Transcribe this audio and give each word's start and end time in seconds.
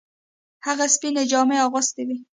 هغه 0.65 0.85
سپینې 0.93 1.23
جامې 1.31 1.57
اغوستې 1.65 2.03
وې. 2.07 2.17